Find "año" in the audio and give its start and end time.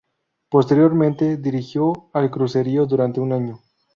3.33-3.59